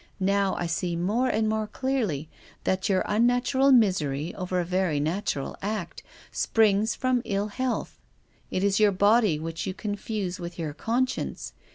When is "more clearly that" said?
1.47-2.89